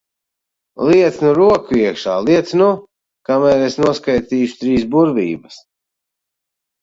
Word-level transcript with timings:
Liec 0.85 1.17
nu 1.23 1.33
roku 1.39 1.75
iekšā, 1.81 2.15
liec 2.29 2.53
nu! 2.61 2.69
Kamēr 3.31 3.61
es 3.65 3.77
noskaitīšu 3.83 4.59
trīs 4.63 4.87
burvības. 4.95 5.61